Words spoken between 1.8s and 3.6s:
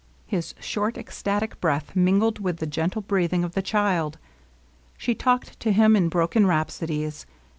mingled with the gentle breathing of